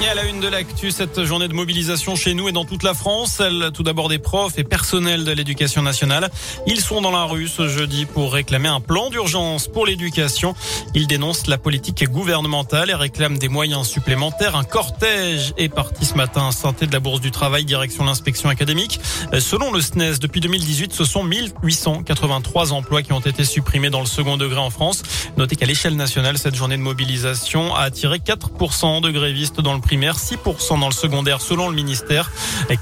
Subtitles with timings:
[0.00, 2.84] Et à la une de l'actu, cette journée de mobilisation chez nous et dans toute
[2.84, 6.30] la France, celle tout d'abord des profs et personnels de l'éducation nationale.
[6.68, 10.54] Ils sont dans la rue ce jeudi pour réclamer un plan d'urgence pour l'éducation.
[10.94, 14.54] Ils dénoncent la politique gouvernementale et réclament des moyens supplémentaires.
[14.54, 18.48] Un cortège est parti ce matin à Santé de la Bourse du Travail, direction l'inspection
[18.48, 19.00] académique.
[19.40, 24.06] Selon le SNES, depuis 2018, ce sont 1883 emplois qui ont été supprimés dans le
[24.06, 25.02] second degré en France.
[25.36, 29.80] Notez qu'à l'échelle nationale, cette journée de mobilisation a attiré 4% de grévistes dans le
[29.88, 32.30] primaire, 6% dans le secondaire selon le ministère,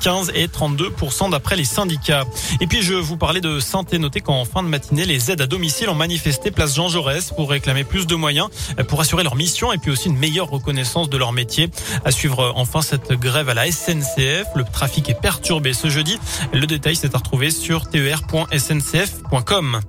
[0.00, 2.24] 15 et 32% d'après les syndicats.
[2.60, 4.00] Et puis je vous parlais de santé.
[4.00, 7.48] Notez qu'en fin de matinée, les aides à domicile ont manifesté place Jean Jaurès pour
[7.48, 8.48] réclamer plus de moyens
[8.88, 11.70] pour assurer leur mission et puis aussi une meilleure reconnaissance de leur métier.
[12.04, 14.48] À suivre enfin cette grève à la SNCF.
[14.56, 16.18] Le trafic est perturbé ce jeudi.
[16.52, 19.80] Le détail s'est à retrouver sur ter.sncf.com.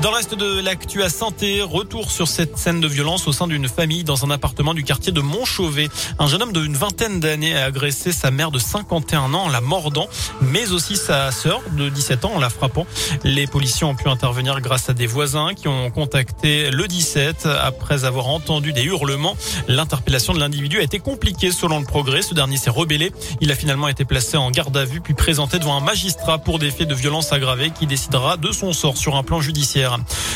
[0.00, 3.48] Dans le reste de l'actu à santé, retour sur cette scène de violence au sein
[3.48, 5.88] d'une famille dans un appartement du quartier de Montchauvet.
[6.20, 9.60] Un jeune homme d'une vingtaine d'années a agressé sa mère de 51 ans en la
[9.60, 10.06] mordant,
[10.40, 12.86] mais aussi sa sœur de 17 ans en la frappant.
[13.24, 18.04] Les policiers ont pu intervenir grâce à des voisins qui ont contacté le 17 après
[18.04, 19.36] avoir entendu des hurlements.
[19.66, 22.22] L'interpellation de l'individu a été compliquée selon le progrès.
[22.22, 23.10] Ce dernier s'est rebellé.
[23.40, 26.60] Il a finalement été placé en garde à vue puis présenté devant un magistrat pour
[26.60, 29.87] des faits de violence aggravée qui décidera de son sort sur un plan judiciaire.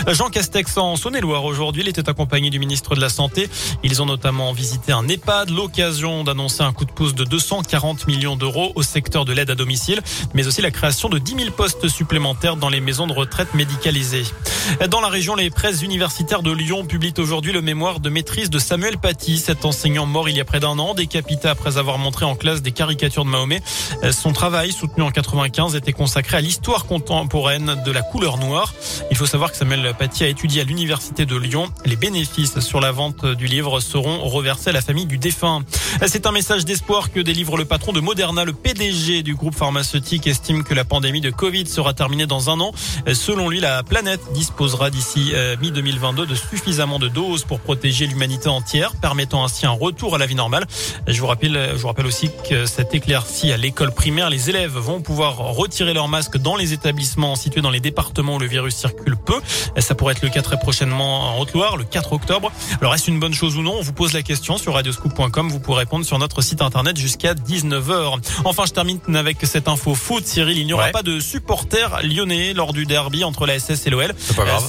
[0.08, 3.48] Jean Castex en Saône-et-Loire aujourd'hui, il était accompagné du ministre de la Santé.
[3.83, 8.36] Ils ont notamment visité un EHPAD, l'occasion d'annoncer un coup de pouce de 240 millions
[8.36, 10.00] d'euros au secteur de l'aide à domicile,
[10.34, 14.25] mais aussi la création de 10 000 postes supplémentaires dans les maisons de retraite médicalisées.
[14.89, 18.58] Dans la région, les presses universitaires de Lyon publient aujourd'hui le mémoire de maîtrise de
[18.58, 22.25] Samuel Paty, cet enseignant mort il y a près d'un an, décapité après avoir montré
[22.25, 23.62] en classe des caricatures de Mahomet.
[24.12, 28.73] Son travail, soutenu en 95, était consacré à l'histoire contemporaine de la couleur noire.
[29.11, 31.69] Il faut savoir que Samuel Paty a étudié à l'université de Lyon.
[31.85, 35.62] Les bénéfices sur la vente du livre seront reversés à la famille du défunt.
[36.07, 40.27] C'est un message d'espoir que délivre le patron de Moderna, le PDG du groupe pharmaceutique
[40.27, 42.73] estime que la pandémie de Covid sera terminée dans un an.
[43.13, 48.48] Selon lui, la planète disposera d'ici euh, mi-2022 de suffisamment de doses pour protéger l'humanité
[48.48, 50.67] entière, permettant ainsi un retour à la vie normale.
[51.07, 54.77] Je vous rappelle, je vous rappelle aussi que cette éclaircie à l'école primaire, les élèves
[54.77, 58.75] vont pouvoir retirer leur masque dans les établissements situés dans les départements où le virus
[58.75, 59.40] circule peu.
[59.78, 62.52] Ça pourrait être le cas très prochainement en Haute-Loire, le 4 octobre.
[62.80, 63.77] Alors est-ce une bonne chose ou non?
[63.78, 65.50] On vous pose la question sur radioscoop.com.
[65.50, 68.18] Vous pourrez répondre sur notre site internet jusqu'à 19h.
[68.44, 70.27] Enfin, je termine avec cette info foot.
[70.27, 73.90] Cyril, il n'y aura pas de supporters lyonnais lors du derby entre la SS et
[73.90, 74.12] l'OL.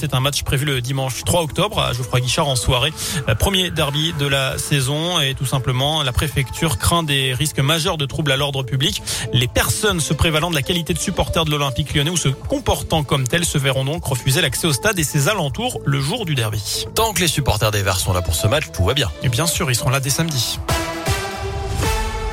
[0.00, 2.92] C'est un match prévu le dimanche 3 octobre à Geoffroy Guichard en soirée.
[3.38, 8.06] Premier derby de la saison et tout simplement la préfecture craint des risques majeurs de
[8.06, 9.02] troubles à l'ordre public.
[9.32, 13.04] Les personnes se prévalant de la qualité de supporters de l'Olympique lyonnais ou se comportant
[13.04, 16.26] comme tels se verront donc refuser la accès au stade et ses alentours le jour
[16.26, 16.86] du derby.
[16.94, 19.10] Tant que les supporters des Verts sont là pour ce match, tout va bien.
[19.22, 20.58] Et bien sûr, ils seront là dès samedi.